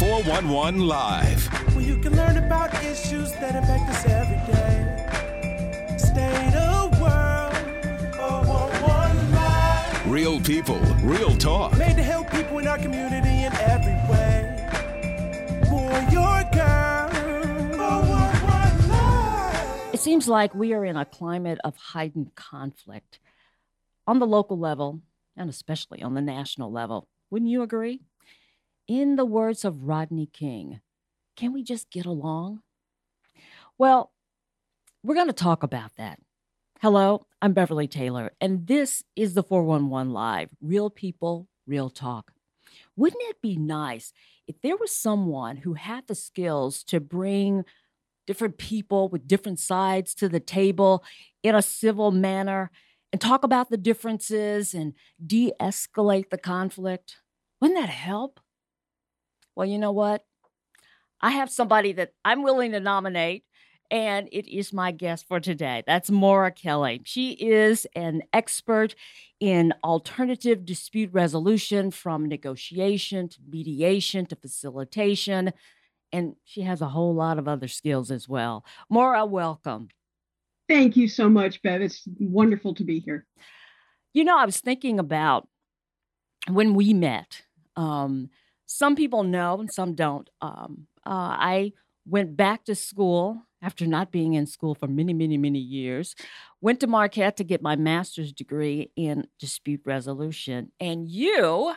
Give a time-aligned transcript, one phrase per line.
[0.00, 1.46] 411 Live.
[1.74, 5.98] Where you can learn about issues that impact us every day.
[5.98, 7.52] State of world.
[8.16, 10.06] 411 Live.
[10.06, 11.76] Real people, real talk.
[11.76, 14.56] Made to help people in our community in every way.
[15.68, 17.10] For your girl.
[17.76, 19.94] 411 Live.
[19.94, 23.18] It seems like we are in a climate of heightened conflict
[24.06, 25.02] on the local level
[25.36, 27.06] and especially on the national level.
[27.28, 28.00] Wouldn't you agree?
[28.90, 30.80] In the words of Rodney King,
[31.36, 32.62] can we just get along?
[33.78, 34.10] Well,
[35.04, 36.18] we're going to talk about that.
[36.80, 42.32] Hello, I'm Beverly Taylor, and this is the 411 Live Real People, Real Talk.
[42.96, 44.12] Wouldn't it be nice
[44.48, 47.64] if there was someone who had the skills to bring
[48.26, 51.04] different people with different sides to the table
[51.44, 52.72] in a civil manner
[53.12, 54.94] and talk about the differences and
[55.24, 57.18] de escalate the conflict?
[57.60, 58.40] Wouldn't that help?
[59.54, 60.24] Well, you know what?
[61.20, 63.44] I have somebody that I'm willing to nominate,
[63.90, 65.82] and it is my guest for today.
[65.86, 67.02] That's Moira Kelly.
[67.04, 68.94] She is an expert
[69.38, 75.52] in alternative dispute resolution from negotiation to mediation to facilitation,
[76.12, 78.64] and she has a whole lot of other skills as well.
[78.88, 79.88] Maura, welcome.
[80.68, 81.82] Thank you so much, Bev.
[81.82, 83.26] It's wonderful to be here.
[84.14, 85.48] You know, I was thinking about
[86.48, 87.42] when we met.
[87.76, 88.30] Um,
[88.70, 90.30] some people know and some don't.
[90.40, 91.72] Um, uh, I
[92.06, 96.14] went back to school after not being in school for many, many, many years.
[96.60, 100.70] Went to Marquette to get my master's degree in dispute resolution.
[100.78, 101.74] And you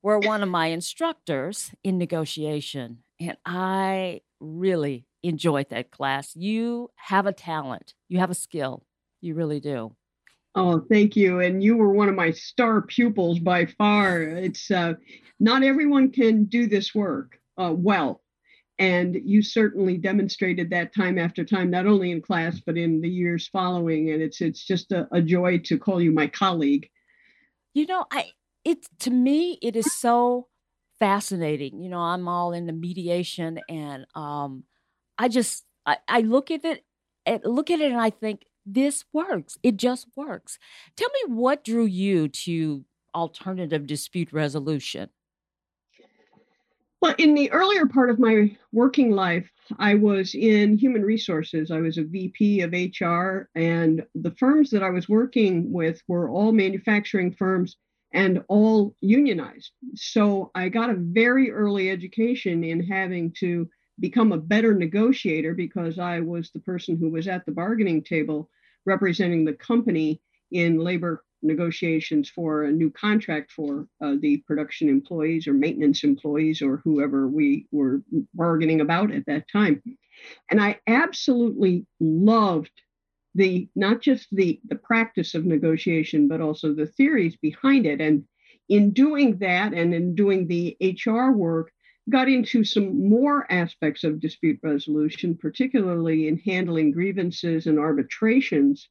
[0.00, 2.98] were one of my instructors in negotiation.
[3.18, 6.36] And I really enjoyed that class.
[6.36, 8.84] You have a talent, you have a skill.
[9.20, 9.94] You really do.
[10.54, 11.40] Oh, thank you.
[11.40, 14.22] And you were one of my star pupils by far.
[14.22, 14.94] It's uh,
[15.40, 18.20] not everyone can do this work uh, well.
[18.78, 23.08] And you certainly demonstrated that time after time, not only in class, but in the
[23.08, 24.10] years following.
[24.10, 26.88] And it's it's just a, a joy to call you my colleague.
[27.74, 28.30] You know, I
[28.64, 30.48] it to me it is so
[30.98, 31.80] fascinating.
[31.80, 34.64] You know, I'm all into mediation and um
[35.16, 36.84] I just I, I look at it
[37.44, 39.58] look at it and I think this works.
[39.62, 40.58] It just works.
[40.96, 42.84] Tell me what drew you to
[43.14, 45.10] alternative dispute resolution.
[47.00, 51.72] Well, in the earlier part of my working life, I was in human resources.
[51.72, 56.30] I was a VP of HR, and the firms that I was working with were
[56.30, 57.76] all manufacturing firms
[58.12, 59.72] and all unionized.
[59.96, 63.68] So I got a very early education in having to
[64.00, 68.50] become a better negotiator because I was the person who was at the bargaining table
[68.84, 70.20] representing the company
[70.50, 76.62] in labor negotiations for a new contract for uh, the production employees or maintenance employees
[76.62, 78.02] or whoever we were
[78.34, 79.82] bargaining about at that time.
[80.50, 82.70] And I absolutely loved
[83.34, 88.24] the not just the the practice of negotiation but also the theories behind it and
[88.68, 91.72] in doing that and in doing the HR work
[92.10, 98.88] got into some more aspects of dispute resolution particularly in handling grievances and arbitrations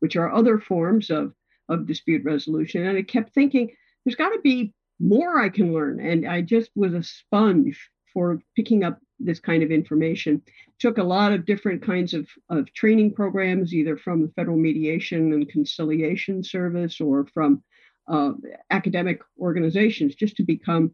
[0.00, 1.34] which are other forms of
[1.68, 2.86] of dispute resolution.
[2.86, 3.70] And I kept thinking,
[4.04, 6.00] there's got to be more I can learn.
[6.00, 10.42] And I just was a sponge for picking up this kind of information.
[10.78, 15.32] Took a lot of different kinds of, of training programs, either from the Federal Mediation
[15.32, 17.62] and Conciliation Service or from
[18.08, 18.32] uh,
[18.70, 20.92] academic organizations, just to become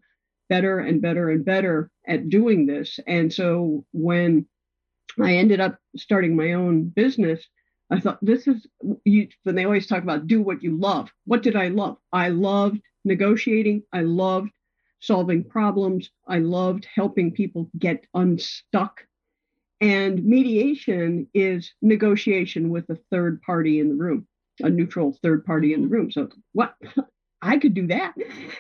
[0.50, 2.98] better and better and better at doing this.
[3.06, 4.46] And so when
[5.18, 7.42] I ended up starting my own business,
[7.90, 8.66] I thought this is
[9.04, 11.10] you when they always talk about do what you love.
[11.24, 11.96] What did I love?
[12.12, 13.84] I loved negotiating.
[13.92, 14.50] I loved
[15.00, 16.10] solving problems.
[16.28, 19.00] I loved helping people get unstuck.
[19.80, 24.26] And mediation is negotiation with a third party in the room,
[24.60, 25.94] a neutral third party in the mm-hmm.
[25.94, 26.10] room.
[26.10, 26.74] So what
[27.42, 28.14] I could do that,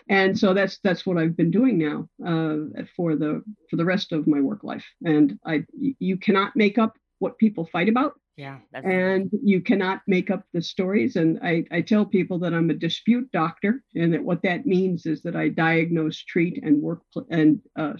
[0.08, 4.12] and so that's that's what I've been doing now uh, for the for the rest
[4.12, 4.84] of my work life.
[5.04, 5.64] And I
[5.98, 10.44] you cannot make up what people fight about Yeah, that's and you cannot make up
[10.54, 11.16] the stories.
[11.16, 15.04] And I, I tell people that I'm a dispute doctor, and that what that means
[15.04, 17.94] is that I diagnose, treat, and work and uh,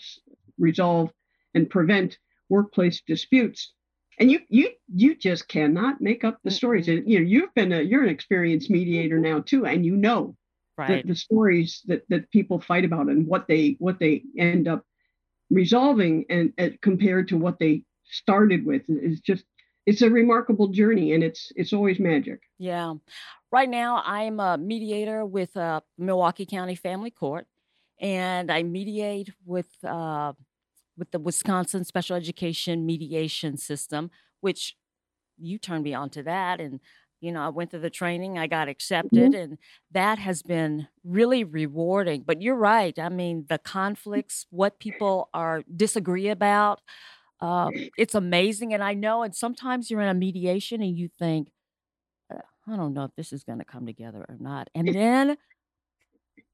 [0.59, 1.11] resolve
[1.55, 2.19] and prevent
[2.49, 3.75] workplace disputes.
[4.19, 6.89] And you you you just cannot make up the stories.
[6.89, 10.37] And, you know, you've been a you're an experienced mediator now too, and you know
[10.81, 11.03] right.
[11.05, 14.85] the, the stories that that people fight about and what they what they end up
[15.51, 19.45] resolving and uh, compared to what they started with is just
[19.87, 22.95] it's a remarkable journey and it's it's always magic Yeah.
[23.53, 27.49] Right now, I'm a mediator with uh, Milwaukee County Family Court,
[28.01, 30.35] and I mediate with uh,
[30.97, 34.77] with the Wisconsin Special Education Mediation System, which
[35.37, 36.79] you turned me on to that, and
[37.21, 39.59] you know I went through the training, I got accepted, and
[39.93, 42.23] that has been really rewarding.
[42.27, 42.99] But you're right.
[42.99, 46.81] I mean, the conflicts, what people are disagree about,
[47.41, 48.75] uh, it's amazing.
[48.75, 51.49] And I know, and sometimes you're in a mediation and you think,
[52.33, 55.37] "Uh, I don't know if this is going to come together or not, and then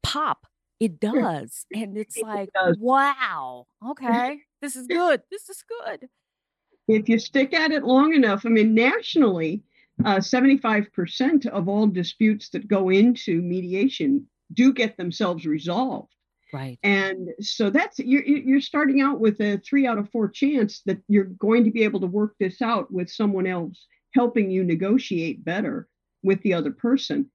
[0.02, 0.46] pop.
[0.78, 1.64] It does.
[1.74, 2.76] And it's like, does.
[2.78, 5.22] wow, okay, this is good.
[5.30, 6.08] This is good.
[6.86, 9.62] if you stick at it long enough, I mean, nationally,
[10.04, 16.12] uh, 75% of all disputes that go into mediation do get themselves resolved.
[16.52, 16.78] Right.
[16.82, 20.98] And so that's you're you're starting out with a three out of four chance that
[21.08, 25.44] you're going to be able to work this out with someone else helping you negotiate
[25.44, 25.88] better
[26.22, 27.30] with the other person.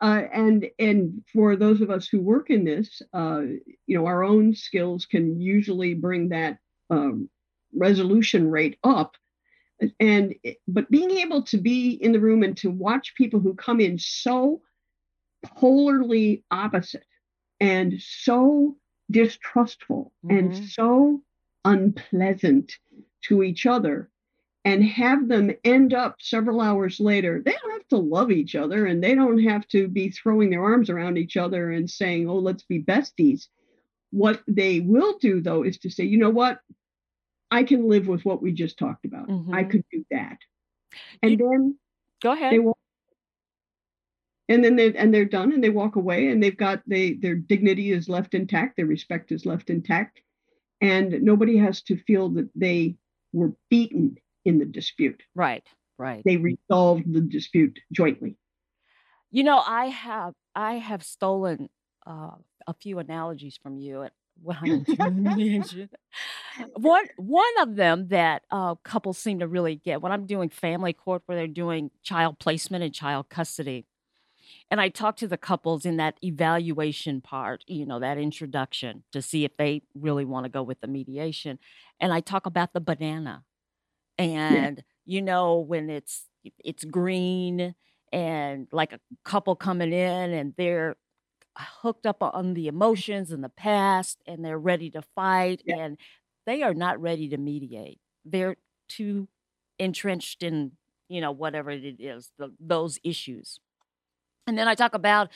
[0.00, 3.42] Uh, and and for those of us who work in this, uh,
[3.86, 6.58] you know, our own skills can usually bring that
[6.90, 7.28] um,
[7.74, 9.16] resolution rate up.
[10.00, 10.34] And
[10.68, 13.98] but being able to be in the room and to watch people who come in
[13.98, 14.62] so
[15.46, 17.04] polarly opposite
[17.60, 18.76] and so
[19.10, 20.68] distrustful and Mhm.
[20.68, 21.22] so
[21.64, 22.78] unpleasant
[23.22, 24.10] to each other
[24.64, 28.86] and have them end up several hours later they don't have to love each other
[28.86, 32.38] and they don't have to be throwing their arms around each other and saying oh
[32.38, 33.48] let's be besties
[34.10, 36.60] what they will do though is to say you know what
[37.58, 39.70] i can live with what we just talked about i Mhm.
[39.70, 40.38] could do that
[41.22, 41.78] and You- then
[42.20, 42.52] Go ahead.
[42.52, 42.78] they walk
[44.48, 47.34] and then they and they're done and they walk away and they've got they their
[47.36, 50.20] dignity is left intact their respect is left intact
[50.80, 52.96] and nobody has to feel that they
[53.32, 55.66] were beaten in the dispute Right.
[55.98, 56.22] Right.
[56.24, 58.36] they resolved the dispute jointly
[59.30, 61.70] You know, I have I have stolen
[62.06, 64.12] uh, a few analogies from you at
[64.42, 65.88] when I'm doing mediation.
[66.74, 70.92] One one of them that uh, couples seem to really get when I'm doing family
[70.92, 73.86] court, where they're doing child placement and child custody,
[74.70, 79.22] and I talk to the couples in that evaluation part, you know, that introduction to
[79.22, 81.58] see if they really want to go with the mediation,
[82.00, 83.44] and I talk about the banana,
[84.18, 86.24] and you know when it's
[86.64, 87.74] it's green
[88.12, 90.96] and like a couple coming in and they're
[91.58, 95.78] hooked up on the emotions and the past and they're ready to fight Yeah.
[95.78, 95.98] and
[96.46, 98.00] they are not ready to mediate.
[98.24, 98.56] They're
[98.88, 99.28] too
[99.78, 100.72] entrenched in
[101.08, 103.58] you know whatever it is the, those issues.
[104.46, 105.28] And then i talk about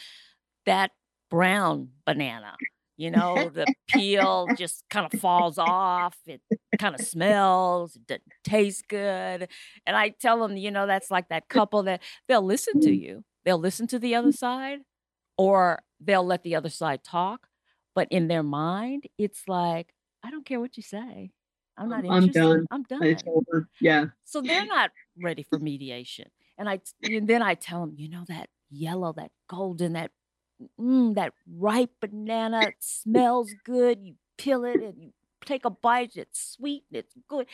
[0.64, 0.90] that
[1.30, 2.56] brown banana
[2.96, 6.40] you know the peel just kind of falls off it
[6.78, 9.48] kind of smells it doesn't taste good
[9.86, 13.00] and i tell them you know that's like that couple that they'll listen to mm.
[13.00, 13.24] you.
[13.44, 14.80] They'll listen to the other side
[15.38, 17.48] or they'll let the other side talk
[17.94, 19.92] but in their mind it's like
[20.22, 21.30] i don't care what you say
[21.76, 22.66] i'm not I'm interested done.
[22.70, 26.28] i'm done it's over yeah so they're not ready for mediation.
[26.58, 30.10] And I and then I tell them, you know, that yellow, that golden, that
[30.80, 34.00] mm, that ripe banana, smells good.
[34.02, 35.12] You peel it and you
[35.44, 36.16] take a bite.
[36.16, 37.46] It's sweet and it's good.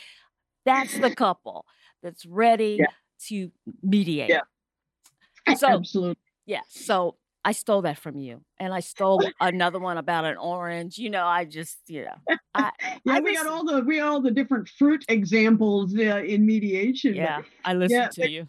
[0.65, 1.65] That's the couple
[2.01, 2.87] that's ready Yeah.
[3.27, 3.51] to
[3.83, 4.29] mediate.
[4.29, 5.55] Yeah.
[5.55, 10.25] So absolutely yeah, so I stole that from you, and I stole another one about
[10.25, 10.97] an orange.
[10.97, 12.71] You know, I just you know, I
[13.05, 16.45] yeah I we got all the we got all the different fruit examples uh, in
[16.45, 18.47] mediation but- yeah, I listen Yeah, to you.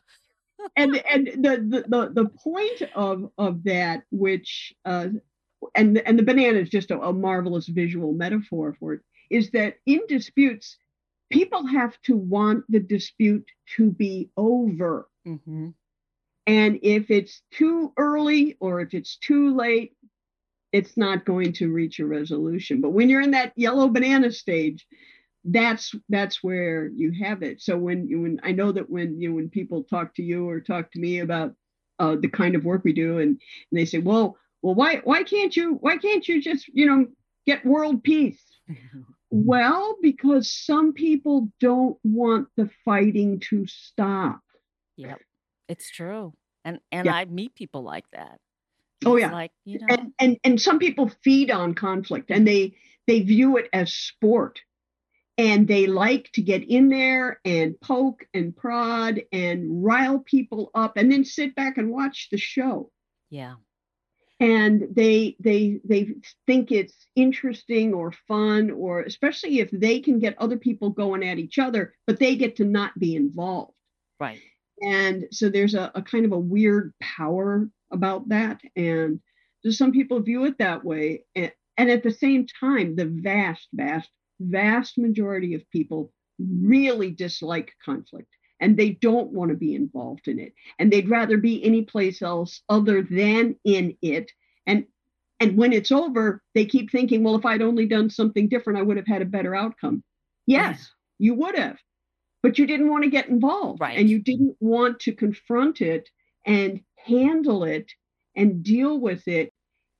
[0.76, 5.08] and and the, the the the point of of that which uh
[5.74, 9.76] and and the banana is just a, a marvelous visual metaphor for it is that
[9.86, 10.76] in disputes
[11.30, 13.46] people have to want the dispute
[13.76, 15.70] to be over hmm
[16.46, 19.94] and if it's too early or if it's too late
[20.72, 22.80] it's not going to reach a resolution.
[22.80, 24.84] But when you're in that yellow banana stage
[25.44, 27.60] that's that's where you have it.
[27.60, 30.48] So when you when i know that when you know, when people talk to you
[30.48, 31.54] or talk to me about
[31.98, 33.38] uh, the kind of work we do and, and
[33.72, 37.06] they say well well why why can't you why can't you just you know
[37.46, 38.42] get world peace?
[39.36, 44.38] Well because some people don't want the fighting to stop.
[44.96, 45.18] Yep,
[45.68, 47.14] it's true, and and Yeah.
[47.14, 48.38] I meet people like that.
[49.06, 49.33] Oh, yeah.
[49.33, 52.75] like you know, and, and and some people feed on conflict and they
[53.06, 54.61] they view it as sport
[55.37, 60.97] and they like to get in there and poke and prod and rile people up
[60.97, 62.90] and then sit back and watch the show
[63.30, 63.54] yeah,
[64.40, 66.14] and they they they
[66.47, 71.38] think it's interesting or fun or especially if they can get other people going at
[71.38, 73.75] each other but they get to not be involved
[74.21, 74.40] right.
[74.82, 78.60] And so there's a, a kind of a weird power about that.
[78.76, 79.20] And
[79.62, 81.24] so some people view it that way?
[81.34, 87.72] And, and at the same time, the vast, vast, vast majority of people really dislike
[87.84, 88.28] conflict.
[88.60, 90.54] And they don't want to be involved in it.
[90.78, 94.30] And they'd rather be anyplace else other than in it.
[94.66, 94.84] And
[95.40, 98.82] and when it's over they keep thinking well if i'd only done something different i
[98.82, 100.02] would have had a better outcome.
[100.46, 100.88] Yes
[101.18, 101.76] you would have
[102.44, 103.98] but you didn't want to get involved Right.
[103.98, 106.10] and you didn't want to confront it
[106.46, 107.92] and handle it
[108.36, 109.52] and deal with it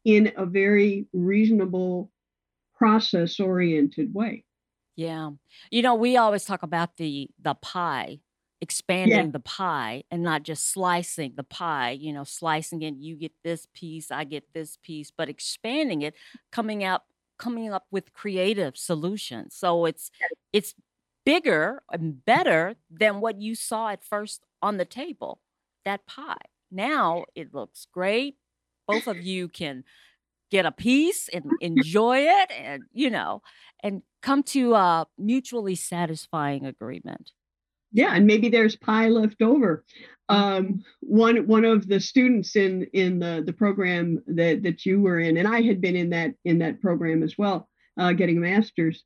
[0.05, 2.13] in a very reasonable
[2.77, 4.45] process oriented way
[4.97, 5.31] Yeah.
[5.71, 8.21] You know, we always talk about the the pie,
[8.61, 13.33] expanding the pie and not just slicing the pie, you know, slicing it, you get
[13.43, 16.15] this piece, I get this piece, but expanding it,
[16.53, 17.03] coming out
[17.39, 19.57] coming up with creative solutions.
[19.57, 20.11] So it's
[20.53, 20.75] it's
[21.25, 25.41] bigger and better than what you saw at first on the table,
[25.85, 26.37] that pie.
[26.71, 28.37] Now it looks great.
[28.87, 29.85] Both of you can
[30.51, 33.43] get a piece and enjoy it and you know
[33.83, 37.33] and come to a mutually satisfying agreement.
[37.93, 39.85] yeah and maybe there's pie left over
[40.29, 45.19] um, one one of the students in in the the program that that you were
[45.19, 48.41] in and i had been in that in that program as well uh, getting a
[48.41, 49.03] master's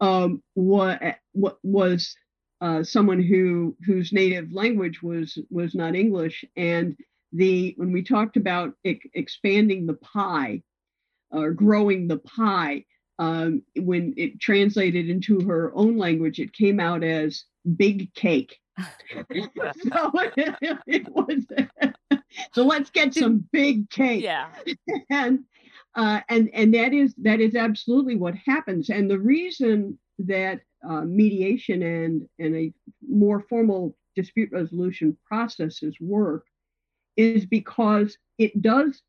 [0.00, 1.00] um, what
[1.32, 2.14] what was
[2.60, 6.96] uh, someone who whose native language was was not english and
[7.32, 10.62] the when we talked about ex- expanding the pie
[11.30, 12.84] or growing the pie
[13.18, 17.44] um, when it translated into her own language it came out as
[17.76, 18.90] big cake so
[20.86, 21.44] it was
[22.52, 24.48] so let's get some big cake Yeah.
[25.10, 25.44] and
[25.96, 28.90] uh, and and that is that is absolutely what happens.
[28.90, 32.72] And the reason that uh, mediation and and a
[33.08, 36.46] more formal dispute resolution processes work
[37.16, 39.02] is because it does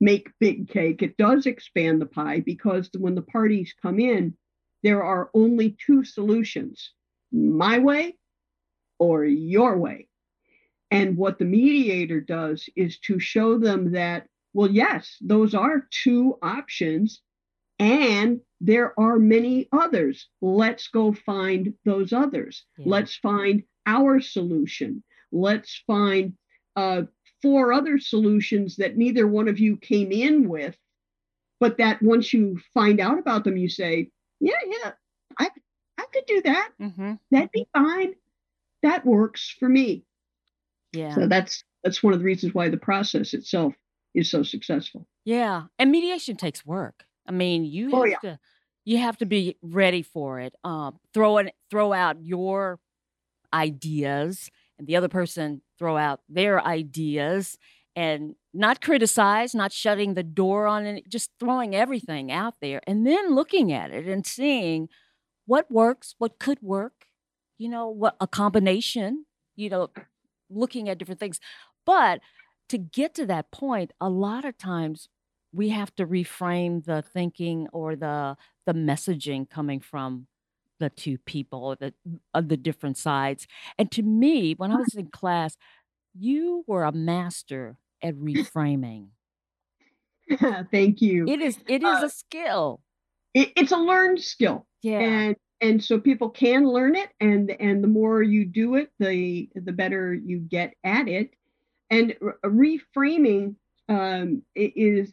[0.00, 1.02] make big cake.
[1.02, 4.34] It does expand the pie because when the parties come in
[4.82, 6.92] there are only two solutions
[7.32, 8.16] my way
[8.98, 10.08] or your way.
[10.90, 16.38] And what the mediator does is to show them that well, yes, those are two
[16.42, 17.22] options,
[17.78, 20.28] and there are many others.
[20.40, 22.64] Let's go find those others.
[22.76, 22.84] Yeah.
[22.88, 25.02] Let's find our solution.
[25.32, 26.34] Let's find
[26.76, 27.02] uh,
[27.42, 30.76] four other solutions that neither one of you came in with,
[31.58, 34.92] but that once you find out about them, you say, yeah, yeah,
[35.38, 35.48] I,
[35.98, 36.70] I could do that.
[36.80, 37.12] Mm-hmm.
[37.30, 38.14] That'd be fine.
[38.82, 40.04] That works for me.
[40.92, 41.14] Yeah.
[41.14, 43.74] So that's that's one of the reasons why the process itself
[44.14, 45.06] is so successful.
[45.24, 47.04] Yeah, and mediation takes work.
[47.26, 48.18] I mean, you have Oh, yeah.
[48.22, 48.38] to
[48.86, 50.54] you have to be ready for it.
[50.64, 52.80] Um, throw in, throw out your
[53.52, 57.58] ideas, and the other person throw out their ideas,
[57.96, 63.06] and not criticize, not shutting the door on it, just throwing everything out there, and
[63.06, 64.88] then looking at it and seeing
[65.46, 67.06] what works, what could work.
[67.58, 69.26] You know, what a combination.
[69.56, 69.90] You know,
[70.48, 71.38] looking at different things,
[71.84, 72.20] but
[72.70, 75.08] to get to that point, a lot of times
[75.52, 78.36] we have to reframe the thinking or the
[78.66, 80.26] the messaging coming from
[80.80, 81.94] the two people or the
[82.34, 83.46] of the different sides.
[83.78, 85.56] And to me, when I was in class,
[86.18, 89.08] you were a master at reframing.
[90.70, 91.26] Thank you.
[91.28, 92.80] It is it is Uh, a skill.
[93.34, 95.00] It- it's a learned skill, Yeah.
[95.00, 99.50] and and so people can learn it, and and the more you do it, the
[99.54, 101.34] the better you get at it.
[101.90, 103.56] And re- reframing
[103.88, 105.12] um, is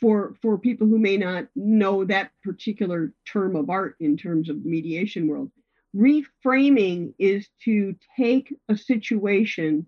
[0.00, 4.62] for for people who may not know that particular term of art in terms of
[4.62, 5.50] the mediation world.
[5.94, 9.86] Reframing is to take a situation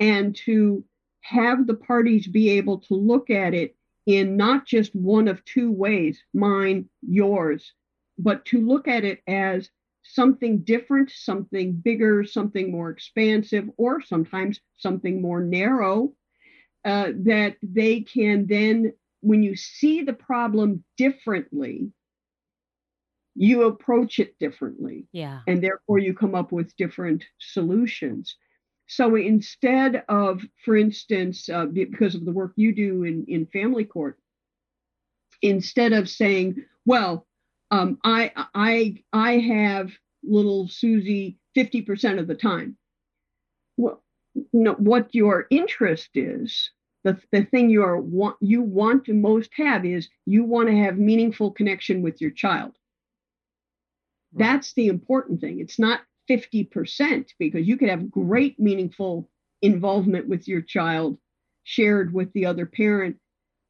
[0.00, 0.84] and to
[1.22, 3.74] have the parties be able to look at it
[4.06, 7.72] in not just one of two ways mine, yours,
[8.18, 9.68] but to look at it as
[10.12, 16.12] something different, something bigger, something more expansive, or sometimes something more narrow.
[16.84, 21.90] Uh, that they can then, when you see the problem differently,
[23.34, 25.40] you approach it differently Yeah.
[25.48, 28.36] and therefore you come up with different solutions.
[28.86, 33.84] So instead of, for instance, uh, because of the work you do in, in family
[33.84, 34.18] court,
[35.42, 37.25] instead of saying, well,
[37.70, 39.90] um, I, I, I have
[40.22, 42.76] little Susie 50% of the time.
[43.76, 44.02] Well,
[44.52, 46.70] no, what your interest is,
[47.04, 50.76] the, the thing you are want you want to most have is you want to
[50.76, 52.72] have meaningful connection with your child.
[54.32, 54.46] Right.
[54.46, 55.60] That's the important thing.
[55.60, 59.30] It's not 50% because you could have great, meaningful
[59.62, 61.16] involvement with your child
[61.62, 63.16] shared with the other parent.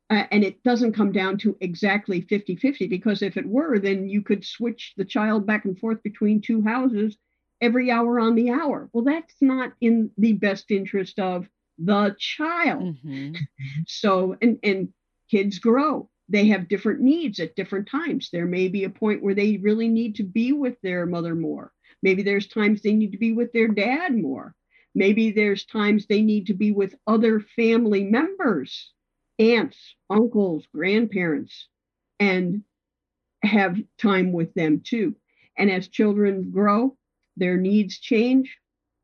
[0.08, 4.08] Uh, and it doesn't come down to exactly 50 50 because if it were, then
[4.08, 7.16] you could switch the child back and forth between two houses
[7.60, 8.88] every hour on the hour.
[8.92, 11.48] Well, that's not in the best interest of
[11.78, 12.96] the child.
[13.04, 13.34] Mm-hmm.
[13.86, 14.88] So, and, and
[15.30, 16.08] kids grow.
[16.28, 18.30] They have different needs at different times.
[18.32, 21.72] There may be a point where they really need to be with their mother more.
[22.02, 24.54] Maybe there's times they need to be with their dad more.
[24.94, 28.92] Maybe there's times they need to be with other family members,
[29.38, 31.68] aunts, uncles, grandparents,
[32.20, 32.62] and
[33.42, 35.14] have time with them too.
[35.58, 36.96] And as children grow,
[37.36, 38.56] their needs change,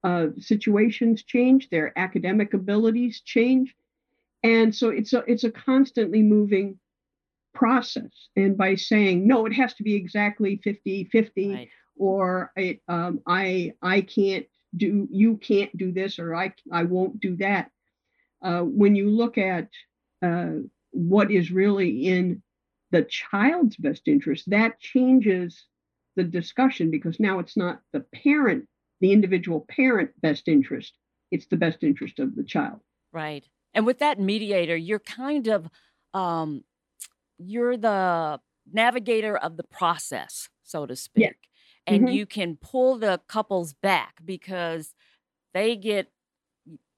[0.05, 3.75] uh, situations change, their academic abilities change.
[4.43, 6.79] And so it's a it's a constantly moving
[7.55, 8.29] process.
[8.37, 11.69] And by saying no, it has to be exactly 50 50, Right.
[11.97, 14.47] or it, um, I I can't
[14.77, 17.71] do you can't do this or I I won't do that.
[18.43, 19.69] Uh, when you look at
[20.23, 20.53] uh,
[20.91, 22.43] what is really in
[22.91, 25.67] the child's best interest, that changes
[26.17, 28.69] the discussion because now it's not the parent,
[29.01, 30.95] the individual parent best interest,
[31.31, 32.81] it's the best interest of the child.
[33.13, 33.49] Right.
[33.75, 35.69] And with that mediator, you're kind of
[36.15, 36.65] um
[37.39, 38.41] you're the
[38.73, 41.37] navigator of the process, so to speak.
[41.87, 42.15] And Mhm.
[42.15, 44.95] you can pull the couples back because
[45.55, 46.13] they get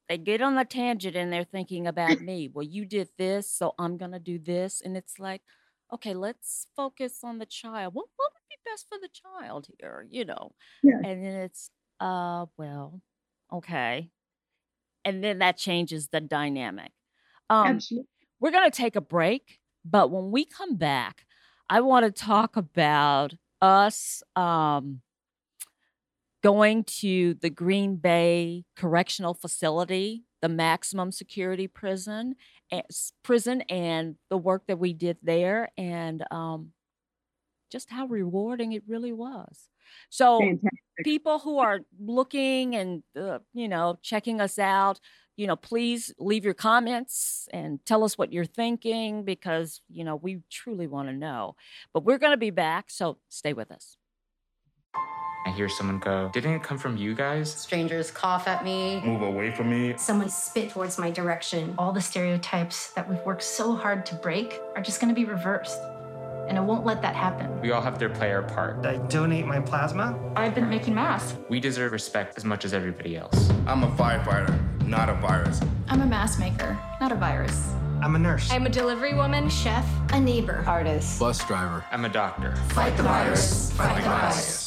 [0.08, 2.48] they get on the tangent and they're thinking about me.
[2.52, 4.80] Well, you did this, so I'm gonna do this.
[4.84, 5.42] And it's like,
[5.92, 7.94] okay, let's focus on the child.
[7.94, 10.06] What what would be best for the child here?
[10.10, 10.52] You know?
[10.82, 10.98] Yeah.
[11.04, 11.70] And then it's
[12.00, 13.00] uh well,
[13.52, 14.10] okay.
[15.04, 16.92] And then that changes the dynamic.
[17.50, 18.08] Um, Absolutely.
[18.40, 21.26] we're going to take a break, but when we come back,
[21.68, 25.02] I want to talk about us um,
[26.44, 32.36] going to the Green Bay Correctional Facility, the maximum security prison,
[32.70, 32.82] and,
[33.22, 36.68] prison, and the work that we did there, and um,
[37.72, 39.70] just how rewarding it really was.
[40.10, 40.70] So, Fantastic.
[41.02, 45.00] people who are looking and uh, you know checking us out
[45.36, 50.14] you know please leave your comments and tell us what you're thinking because you know
[50.14, 51.56] we truly want to know
[51.92, 53.96] but we're going to be back so stay with us
[55.46, 57.52] I hear someone go, Didn't it come from you guys?
[57.52, 59.02] Strangers cough at me.
[59.04, 59.94] move away from me.
[59.98, 64.58] someone spit towards my direction, all the stereotypes that we've worked so hard to break
[64.74, 65.78] are just going to be reversed.
[66.48, 67.60] And I won't let that happen.
[67.60, 68.84] We all have their our part.
[68.86, 70.18] I donate my plasma.
[70.36, 71.36] I've been making masks.
[71.48, 73.50] We deserve respect as much as everybody else.
[73.66, 75.60] I'm a firefighter, not a virus.
[75.88, 77.70] I'm a mask maker, not a virus.
[78.02, 78.50] I'm a nurse.
[78.50, 80.64] I'm a delivery woman, chef, a neighbor.
[80.66, 81.84] artist, Bus driver.
[81.90, 82.54] I'm a doctor.
[82.70, 83.72] Fight the virus.
[83.72, 84.63] Fight the virus.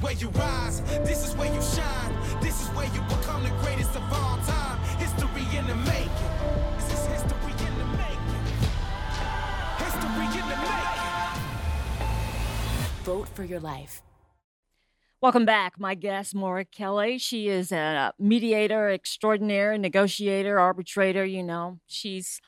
[0.00, 3.90] Where you rise, this is where you shine, this is where you become the greatest
[3.96, 4.78] of all time.
[4.98, 6.10] History in the making.
[6.76, 8.44] This is history in the making.
[9.78, 11.08] History in the making.
[13.04, 14.02] vote for your life
[15.22, 21.80] welcome back my guest moira kelly she is a mediator extraordinaire negotiator arbitrator you know
[21.86, 22.38] she's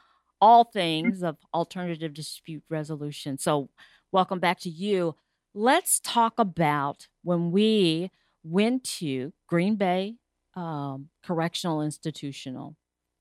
[0.40, 3.70] all things of alternative dispute resolution so
[4.12, 5.14] welcome back to you
[5.54, 8.10] let's talk about when we
[8.42, 10.16] went to Green Bay
[10.54, 12.76] um, Correctional Institutional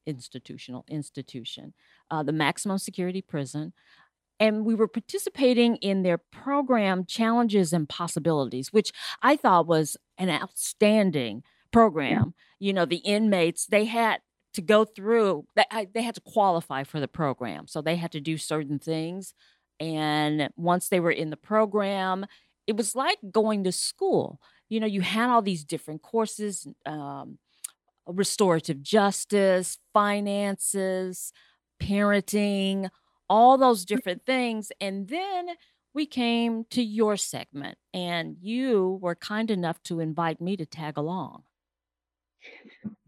[0.06, 1.74] Institutional Institution,
[2.10, 3.74] uh, the maximum security prison,
[4.40, 10.30] and we were participating in their program challenges and possibilities, which I thought was an
[10.30, 12.34] outstanding program.
[12.58, 14.22] You know, the inmates they had
[14.54, 18.20] to go through they, they had to qualify for the program so they had to
[18.20, 19.34] do certain things
[19.80, 22.26] and once they were in the program
[22.68, 24.40] it was like going to school.
[24.70, 27.40] You know you had all these different courses um,
[28.06, 31.32] restorative justice finances
[31.82, 32.90] parenting
[33.30, 35.48] all those different things and then
[35.94, 40.98] we came to your segment and you were kind enough to invite me to tag
[40.98, 41.44] along.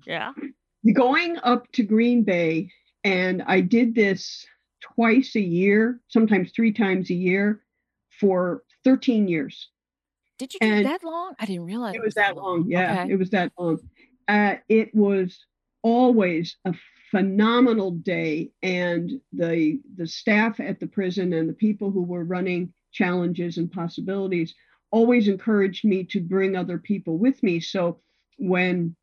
[0.05, 0.31] Yeah.
[0.93, 2.71] Going up to Green Bay,
[3.03, 4.45] and I did this
[4.81, 7.61] twice a year, sometimes three times a year
[8.19, 9.69] for 13 years.
[10.37, 12.65] did you do And- that long i didn't realize It was that long.
[12.67, 13.13] Yeah, Okay.
[13.13, 13.77] it was that long.
[14.27, 15.45] Uh, it was
[15.83, 16.73] always a
[17.11, 22.73] phenomenal day, and the the staff at the prison and the people who were running
[22.91, 24.53] challenges and possibilities
[24.91, 27.59] always encouraged me to bring other people with me.
[27.59, 27.99] So
[28.37, 28.95] when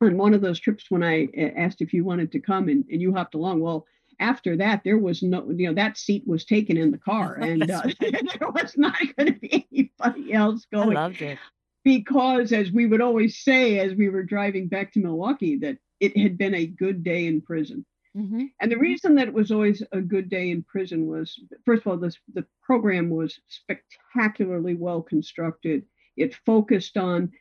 [0.00, 2.84] on one of those trips when I uh, asked if you wanted to come and,
[2.90, 3.86] and you hopped along, well,
[4.20, 7.70] after that, there was no, you know, that seat was taken in the car, and
[7.70, 10.96] uh, there was not going to be anybody else going.
[10.96, 11.38] I loved it
[11.84, 16.16] because, as we would always say, as we were driving back to Milwaukee, that it
[16.16, 17.84] had been a good day in prison.
[18.16, 18.44] Mm-hmm.
[18.60, 21.86] And the reason that it was always a good day in prison was, first of
[21.86, 25.84] all, this the program was spectacularly well constructed.
[26.16, 27.32] It focused on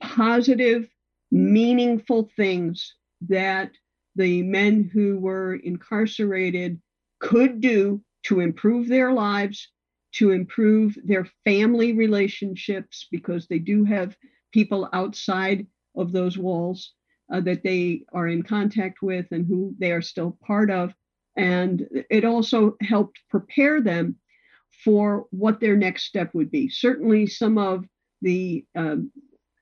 [0.00, 0.88] positive,
[1.30, 2.94] meaningful things
[3.28, 3.72] that
[4.16, 6.80] the men who were incarcerated
[7.20, 9.68] could do to improve their lives,
[10.12, 14.16] to improve their family relationships, because they do have
[14.52, 16.92] people outside of those walls
[17.32, 20.92] uh, that they are in contact with and who they are still part of.
[21.36, 24.16] And it also helped prepare them
[24.84, 26.68] for what their next step would be.
[26.68, 27.84] Certainly, some of
[28.22, 29.10] the um,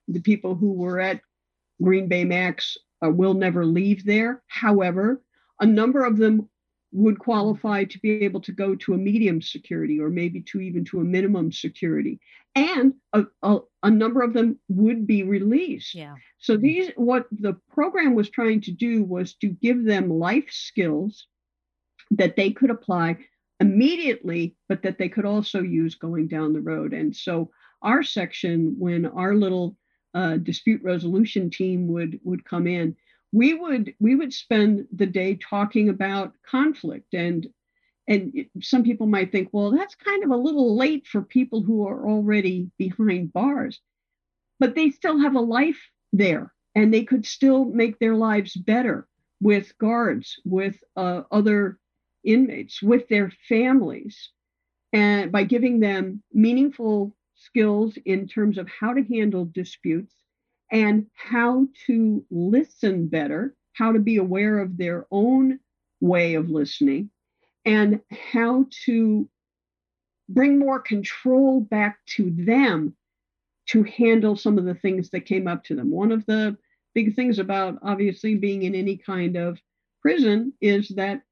[0.08, 1.20] the people who were at
[1.82, 4.42] Green Bay Max uh, will never leave there.
[4.48, 5.22] However,
[5.60, 6.48] a number of them
[6.92, 10.84] would qualify to be able to go to a medium security or maybe to even
[10.84, 12.20] to a minimum security.
[12.54, 15.94] And a, a, a, number of them would be released.
[15.94, 16.16] Yeah.
[16.38, 21.26] So these what the program was trying to do was to give them life skills
[22.10, 23.16] that they could apply
[23.58, 26.92] immediately but that they could also use going down the road.
[26.92, 29.76] And so our section when our little
[30.14, 32.96] uh, dispute resolution team would would come in.
[33.32, 37.46] We would we would spend the day talking about conflict and
[38.08, 41.86] and some people might think well that's kind of a little late for people who
[41.86, 43.80] are already behind bars.
[44.58, 45.80] But they still have a life
[46.12, 49.08] there and they could still make their lives better
[49.40, 51.78] with guards with uh, other
[52.24, 54.30] inmates with their families
[54.92, 60.14] and by giving them meaningful skills in terms of how to handle disputes
[60.70, 65.58] and how to listen better, how to be aware of their own
[66.00, 67.10] way of listening,
[67.64, 68.00] and
[68.32, 69.28] how to
[70.28, 72.94] bring more control back to them
[73.66, 75.90] to handle some of the things that came up to them.
[75.90, 76.56] One of the
[76.94, 79.58] big things about obviously being in any kind of
[80.00, 81.22] prison is that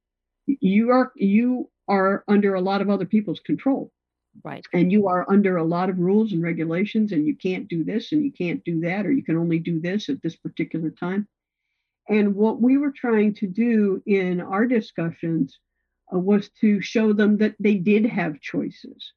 [0.47, 3.91] you are you are under a lot of other people's control
[4.45, 4.65] Right.
[4.73, 8.13] And you are under a lot of rules and regulations, and you can't do this
[8.13, 11.29] and you can't do that, or you can only do this at this particular time.
[12.09, 15.59] And what we were trying to do in our discussions
[16.13, 19.13] uh, was to show them that they did have choices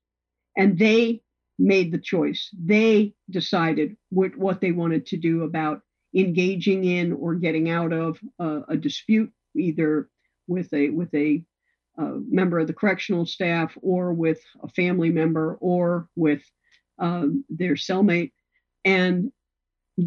[0.58, 1.22] and they
[1.58, 2.50] made the choice.
[2.54, 5.82] They decided what, what they wanted to do about
[6.16, 10.10] engaging in or getting out of uh, a dispute, either
[10.48, 11.44] with a with a
[11.98, 16.42] a member of the correctional staff or with a family member or with
[17.00, 18.32] um, their cellmate.
[18.86, 19.32] And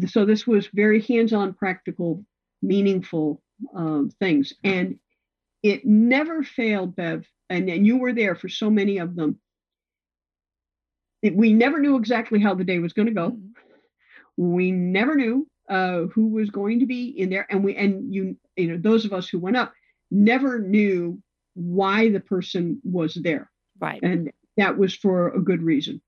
[0.07, 2.25] so this was very hands on, practical,
[2.61, 3.41] meaningful
[3.75, 4.53] um, things.
[4.63, 4.99] And
[5.63, 9.39] it never failed, Bev, and, and you were there for so many of them.
[11.21, 13.31] It, we never knew exactly how the day was going to go.
[13.31, 14.51] Mm-hmm.
[14.51, 18.37] We never knew uh, who was going to be in there, and we and you
[18.55, 19.73] you know those of us who went up
[20.11, 21.21] never knew
[21.57, 23.49] why the person was there.
[23.79, 24.01] Right.
[24.01, 26.01] And that was for a good reason.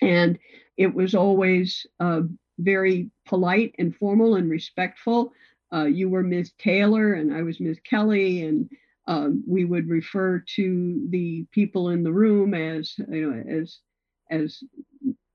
[0.00, 0.38] And
[0.76, 2.22] it was always uh,
[2.58, 5.32] very polite and formal and respectful.
[5.72, 6.52] Uh, you were Ms.
[6.58, 7.78] Taylor and I was Ms.
[7.84, 8.68] Kelly, and
[9.06, 13.78] um, we would refer to the people in the room as you know as
[14.30, 14.62] as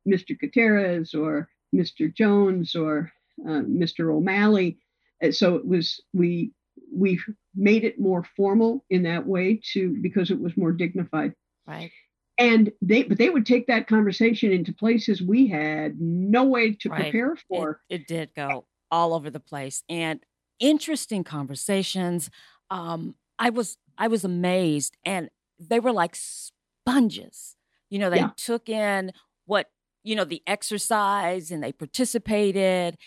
[0.08, 0.40] Mr.
[0.40, 2.14] Gutierrez or Mr.
[2.14, 3.12] Jones or
[3.46, 4.14] uh, Mr.
[4.14, 4.80] O'Malley.
[5.22, 6.52] And so it was we
[6.94, 7.20] we
[7.60, 11.34] made it more formal in that way to because it was more dignified.
[11.68, 11.92] Right.
[12.38, 16.90] And they but they would take that conversation into places we had no way to
[16.90, 17.02] right.
[17.02, 17.82] prepare for.
[17.90, 20.22] It, it, did go all over the place and
[20.60, 22.30] interesting conversations.
[22.72, 27.58] Um, I was I was amazed and they were like sponges.
[27.90, 28.32] You know, they yeah.
[28.38, 29.12] took in
[29.46, 29.68] what,
[30.04, 32.98] you know, the exercise and they participated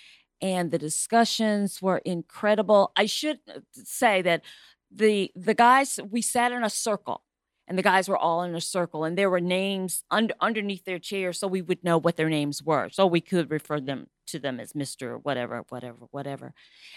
[0.43, 2.93] and the discussions were incredible.
[2.97, 4.43] I should uh, say that
[4.91, 7.23] the the guys we sat in a circle
[7.69, 10.99] and the guys were all in a circle and there were names under, underneath their
[10.99, 14.39] chairs so we would know what their names were so we could refer them to
[14.39, 16.53] them as mr whatever whatever whatever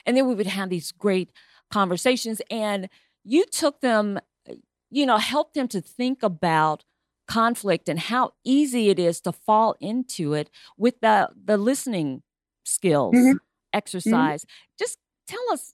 [0.05, 1.31] and then we would have these great
[1.71, 2.89] conversations and
[3.23, 4.53] you took them uh,
[4.89, 6.83] you know helped them to think about
[7.27, 12.21] conflict and how easy it is to fall into it with the the listening
[12.65, 13.27] skills, mm-hmm.
[13.29, 13.37] mm-hmm.
[13.73, 14.43] exercise.
[14.43, 14.83] Mm-hmm.
[14.83, 14.97] Just
[15.27, 15.73] tell us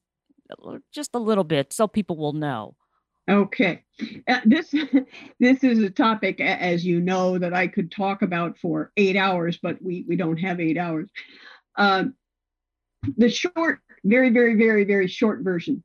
[0.93, 2.75] just a little bit so people will know.
[3.29, 3.83] Okay,
[4.27, 4.73] uh, this
[5.39, 9.59] this is a topic, as you know, that I could talk about for eight hours,
[9.61, 11.09] but we we don't have eight hours.
[11.75, 12.15] Um,
[13.17, 15.83] the short, very very very very short version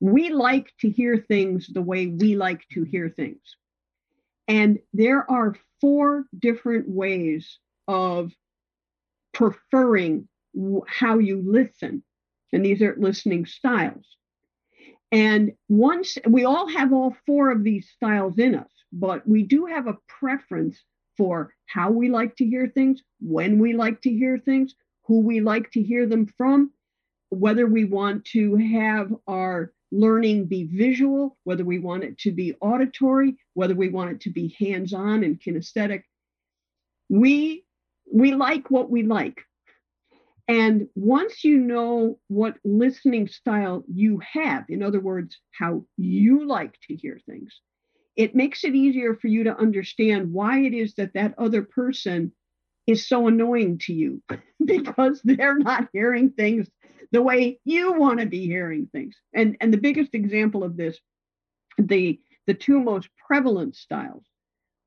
[0.00, 3.40] we like to hear things the way we like to hear things.
[4.48, 7.58] And there are four different ways
[7.88, 8.32] of
[9.36, 10.26] preferring
[10.88, 12.02] how you listen.
[12.52, 14.06] And these are listening styles.
[15.12, 19.66] And once we all have all four of these styles in us, but we do
[19.66, 20.82] have a preference
[21.18, 25.40] for how we like to hear things, when we like to hear things, who we
[25.40, 26.70] like to hear them from,
[27.28, 32.54] whether we want to have our learning be visual, whether we want it to be
[32.62, 36.04] auditory, whether we want it to be hands-on and kinesthetic.
[37.10, 37.65] We
[38.12, 39.40] we like what we like.
[40.48, 46.78] And once you know what listening style you have, in other words, how you like
[46.88, 47.60] to hear things,
[48.14, 52.32] it makes it easier for you to understand why it is that that other person
[52.86, 54.22] is so annoying to you
[54.64, 56.68] because they're not hearing things
[57.12, 59.16] the way you want to be hearing things.
[59.34, 60.98] And and the biggest example of this,
[61.78, 64.24] the the two most prevalent styles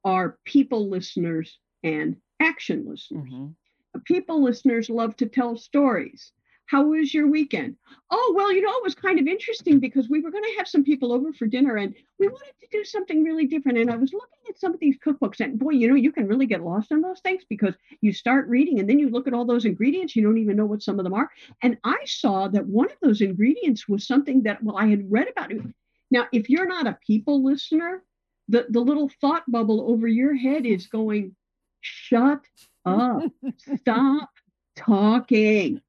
[0.05, 3.31] are people listeners and action listeners.
[3.31, 3.99] Mm-hmm.
[4.05, 6.31] People listeners love to tell stories.
[6.67, 7.75] How was your weekend?
[8.11, 10.67] Oh, well, you know, it was kind of interesting because we were going to have
[10.67, 13.79] some people over for dinner and we wanted to do something really different.
[13.79, 16.27] And I was looking at some of these cookbooks, and boy, you know, you can
[16.27, 19.33] really get lost in those things because you start reading and then you look at
[19.33, 21.31] all those ingredients, you don't even know what some of them are.
[21.63, 25.27] And I saw that one of those ingredients was something that, well, I had read
[25.27, 25.63] about it.
[26.11, 28.03] Now, if you're not a people listener,
[28.47, 31.35] the, the little thought bubble over your head is going,
[31.81, 32.41] shut
[32.85, 33.23] up,
[33.77, 34.29] stop
[34.75, 35.81] talking.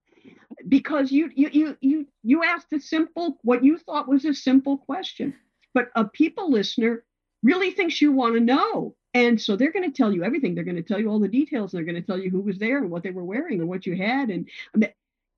[0.69, 4.77] Because you you you you you asked a simple what you thought was a simple
[4.79, 5.35] question.
[5.73, 7.05] But a people listener
[7.43, 8.95] really thinks you want to know.
[9.15, 10.55] And so they're going to tell you everything.
[10.55, 11.73] They're going to tell you all the details.
[11.73, 13.87] They're going to tell you who was there and what they were wearing and what
[13.87, 14.93] you had and I mean,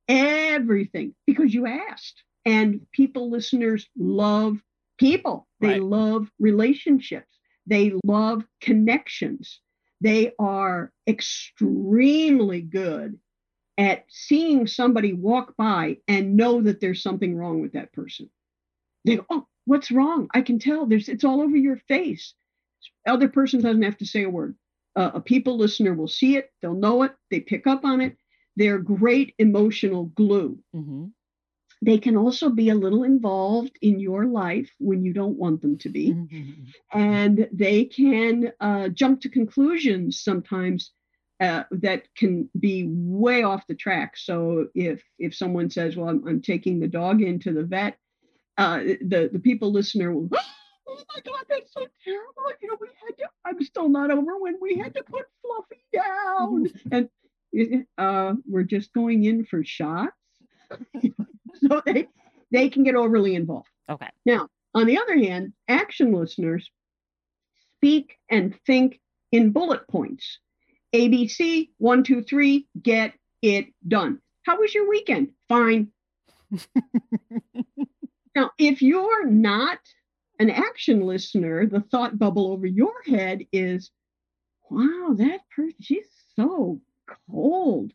[0.08, 1.14] everything.
[1.26, 2.22] Because you asked.
[2.44, 4.58] And people listeners love
[4.98, 5.46] people.
[5.60, 5.82] They right.
[5.82, 7.38] love relationships.
[7.66, 9.60] They love connections
[10.02, 13.18] they are extremely good
[13.78, 18.28] at seeing somebody walk by and know that there's something wrong with that person.
[19.04, 20.28] They go, oh, what's wrong?
[20.34, 20.86] I can tell.
[20.86, 22.34] There's it's all over your face.
[23.06, 24.56] Other person doesn't have to say a word.
[24.96, 26.50] Uh, a people listener will see it.
[26.60, 27.12] They'll know it.
[27.30, 28.16] They pick up on it.
[28.56, 30.58] They're great emotional glue.
[30.74, 31.06] Mm-hmm.
[31.84, 35.76] They can also be a little involved in your life when you don't want them
[35.78, 36.12] to be.
[36.12, 36.98] Mm-hmm.
[36.98, 40.92] And they can uh, jump to conclusions sometimes
[41.40, 44.16] uh, that can be way off the track.
[44.16, 47.98] So if if someone says, "Well, I'm, I'm taking the dog into the vet,"
[48.56, 50.28] uh, the the people listener will,
[50.88, 53.24] "Oh my God, that's so terrible!" You know, we had to.
[53.44, 58.92] I'm still not over when we had to put Fluffy down, and uh, we're just
[58.92, 60.12] going in for shots.
[61.68, 62.08] so they
[62.50, 63.68] they can get overly involved.
[63.88, 64.08] Okay.
[64.26, 66.70] Now, on the other hand, action listeners
[67.76, 69.00] speak and think
[69.32, 70.38] in bullet points.
[70.94, 74.20] ABC, one, two, three, get it done.
[74.44, 75.32] How was your weekend?
[75.48, 75.88] Fine.
[78.36, 79.78] now, if you're not
[80.38, 83.90] an action listener, the thought bubble over your head is,
[84.70, 86.80] wow, that person, she's so
[87.30, 87.92] cold.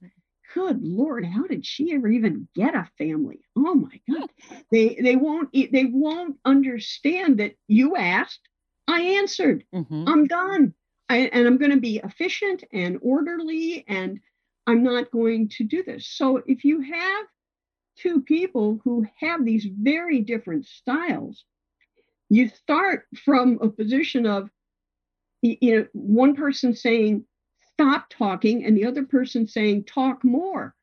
[0.53, 3.41] Good Lord, how did she ever even get a family?
[3.55, 4.29] Oh my God.
[4.71, 8.47] They they won't they won't understand that you asked,
[8.87, 9.65] I answered.
[9.73, 10.05] Mm-hmm.
[10.07, 10.73] I'm done.
[11.09, 14.19] I, and I'm going to be efficient and orderly, and
[14.65, 16.07] I'm not going to do this.
[16.07, 17.25] So if you have
[17.97, 21.45] two people who have these very different styles,
[22.29, 24.49] you start from a position of,
[25.41, 27.23] you know, one person saying,
[27.77, 30.75] stop talking, and the other person saying, talk more.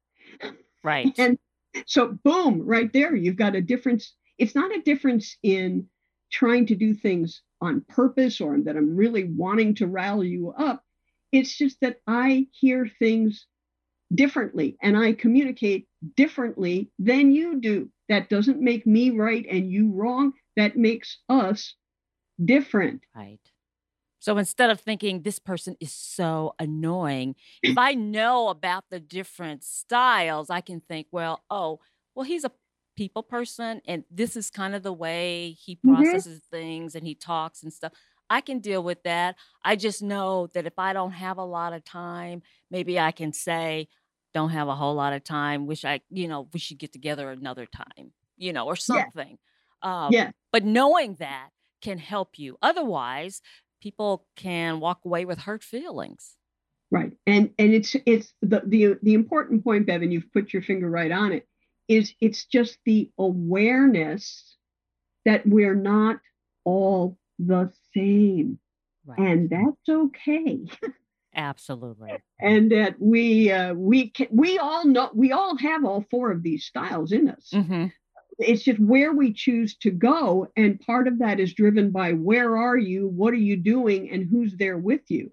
[0.82, 1.12] Right.
[1.18, 1.38] And
[1.86, 4.14] so, boom, right there, you've got a difference.
[4.38, 5.88] It's not a difference in
[6.30, 10.84] trying to do things on purpose or that I'm really wanting to rally you up.
[11.32, 13.46] It's just that I hear things
[14.14, 17.90] differently and I communicate differently than you do.
[18.08, 20.32] That doesn't make me right and you wrong.
[20.56, 21.74] That makes us
[22.44, 23.02] different.
[23.16, 23.40] Right.
[24.24, 29.62] So instead of thinking this person is so annoying, if I know about the different
[29.62, 31.80] styles, I can think, well, oh,
[32.14, 32.50] well, he's a
[32.96, 35.96] people person and this is kind of the way he mm-hmm.
[35.96, 36.56] processes mm-hmm.
[36.56, 37.90] things and he talks and stuff
[38.30, 39.34] i can deal with that
[39.64, 43.32] i just know that if i don't have a lot of time maybe i can
[43.32, 43.88] say
[44.32, 47.32] don't have a whole lot of time wish i you know we should get together
[47.32, 49.38] another time you know or something
[49.82, 50.04] yeah.
[50.04, 50.30] Um, yeah.
[50.52, 51.48] but knowing that
[51.84, 53.42] can help you otherwise
[53.84, 56.34] people can walk away with hurt feelings
[56.90, 60.90] right and and it's it's the the, the important point bevan you've put your finger
[60.90, 61.46] right on it
[61.88, 64.56] is it's just the awareness
[65.24, 66.20] that we're not
[66.64, 68.58] all the same.
[69.06, 69.18] Right.
[69.18, 70.60] And that's okay.
[71.34, 72.12] Absolutely.
[72.40, 76.42] and that we uh, we can we all know we all have all four of
[76.42, 77.50] these styles in us.
[77.52, 77.86] hmm
[78.38, 82.56] It's just where we choose to go, and part of that is driven by where
[82.56, 85.30] are you, what are you doing, and who's there with you.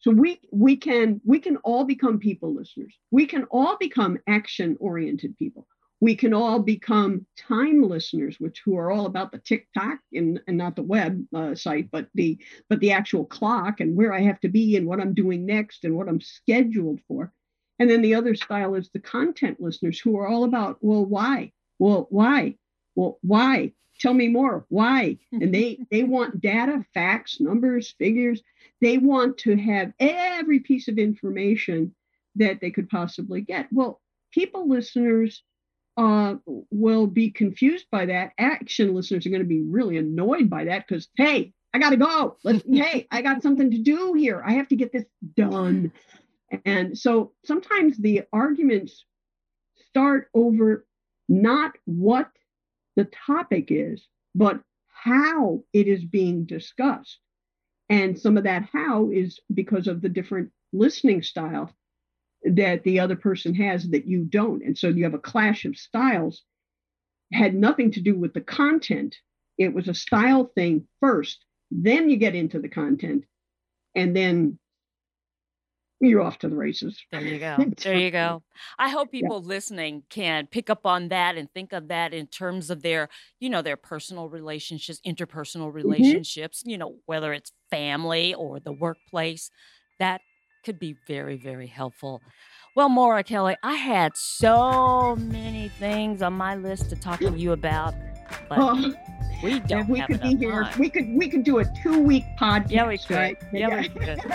[0.00, 2.94] So we we can we can all become people listeners.
[3.10, 5.66] We can all become action oriented people.
[6.00, 10.40] We can all become time listeners, which who are all about the tick tock and,
[10.46, 12.38] and not the web uh, site, but the
[12.70, 15.84] but the actual clock and where I have to be and what I'm doing next
[15.84, 17.32] and what I'm scheduled for.
[17.78, 21.52] And then the other style is the content listeners who are all about, well, why?
[21.80, 22.56] Well, why?
[22.94, 23.72] Well, why?
[23.98, 24.66] Tell me more.
[24.68, 25.18] Why?
[25.32, 28.42] And they they want data, facts, numbers, figures.
[28.80, 31.94] They want to have every piece of information
[32.36, 33.66] that they could possibly get.
[33.72, 34.00] Well,
[34.32, 35.42] people listeners
[35.96, 36.36] uh,
[36.70, 38.32] will be confused by that.
[38.38, 41.96] Action listeners are going to be really annoyed by that because, hey, I got to
[41.96, 42.36] go.
[42.44, 44.42] Let's, hey, I got something to do here.
[44.46, 45.92] I have to get this done.
[46.64, 49.04] And so sometimes the arguments
[49.88, 50.86] start over
[51.30, 52.28] not what
[52.96, 57.18] the topic is, but how it is being discussed.
[57.88, 61.74] And some of that how is because of the different listening style
[62.44, 64.64] that the other person has that you don't.
[64.64, 66.42] And so you have a clash of styles.
[67.32, 69.16] Had nothing to do with the content.
[69.58, 71.44] It was a style thing first.
[71.70, 73.24] Then you get into the content.
[73.94, 74.58] And then
[76.00, 76.98] you're off to the races.
[77.12, 77.56] There you go.
[77.82, 78.42] There you go.
[78.78, 82.70] I hope people listening can pick up on that and think of that in terms
[82.70, 83.08] of their,
[83.38, 85.76] you know, their personal relationships, interpersonal mm-hmm.
[85.76, 89.50] relationships, you know, whether it's family or the workplace.
[89.98, 90.22] That
[90.64, 92.22] could be very, very helpful.
[92.76, 97.52] Well, Moira Kelly, I had so many things on my list to talk to you
[97.52, 97.94] about,
[98.48, 98.94] but Oh,
[99.42, 100.78] we don't if we have could be here, time.
[100.78, 102.70] we could we could do a two week podcast.
[102.70, 103.16] Yeah, we could.
[103.16, 103.38] Right?
[103.52, 104.18] Yeah, we could.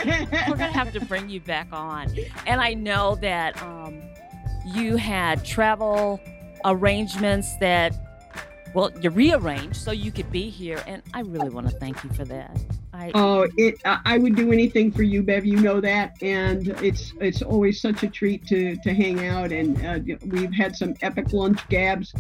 [0.49, 2.13] We're gonna have to bring you back on.
[2.47, 4.01] And I know that um,
[4.65, 6.19] you had travel
[6.65, 7.95] arrangements that,
[8.75, 12.09] well, you rearranged so you could be here, and I really want to thank you
[12.09, 12.59] for that.
[12.93, 13.81] I Oh, it!
[13.85, 15.45] I would do anything for you, Bev.
[15.45, 19.53] You know that, and it's it's always such a treat to to hang out.
[19.53, 22.13] And uh, we've had some epic lunch gabs,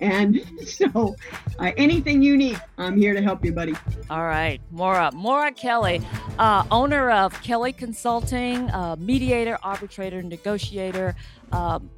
[0.00, 1.16] and so
[1.58, 3.74] uh, anything you need, I'm here to help you, buddy.
[4.10, 5.12] All right, Moira.
[5.14, 6.02] Moira Kelly,
[6.38, 11.14] uh, owner of Kelly Consulting, uh, mediator, arbitrator, negotiator.
[11.52, 11.90] Um,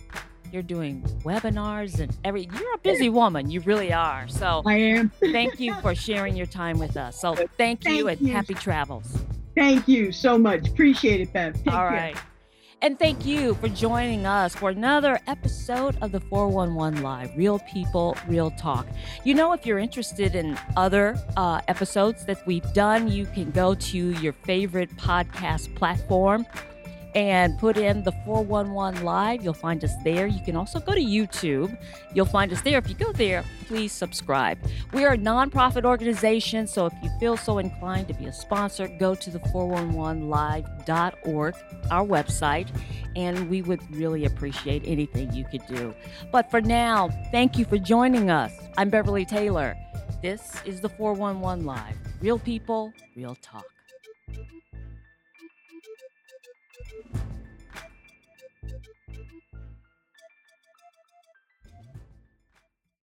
[0.55, 2.49] you're doing webinars and every.
[2.59, 3.51] You're a busy woman.
[3.51, 4.29] You really are.
[4.29, 5.11] So I am.
[5.21, 7.21] thank you for sharing your time with us.
[7.21, 8.35] So thank you Thank and you.
[8.35, 9.19] happy travels.
[9.57, 10.69] Thank you so much.
[10.69, 11.55] Appreciate it, Bev.
[11.55, 11.91] Take All care.
[11.91, 12.17] right.
[12.83, 18.15] And thank you for joining us for another episode of the 411 Live Real People,
[18.29, 18.87] Real Talk.
[19.25, 23.75] You know, if you're interested in other uh, episodes that we've done, you can go
[23.75, 26.47] to your favorite podcast platform
[27.15, 29.45] and put in the 411 Live.
[29.45, 30.27] You'll find us there.
[30.27, 31.77] You can also go to YouTube.
[32.13, 32.79] You'll find us there.
[32.79, 34.59] If you go there, please subscribe.
[34.93, 38.89] We are a nonprofit organization, so if you feel so inclined to be a sponsor,
[38.89, 41.55] go to the 411live.org,
[41.91, 42.69] our website,
[43.15, 45.95] and we would really appreciate anything you could do.
[46.33, 48.53] But for now, thank you for joining us.
[48.77, 49.77] I'm Beverly Taylor.
[50.21, 51.97] This is the 411 Live.
[52.21, 53.65] Real people, real talk.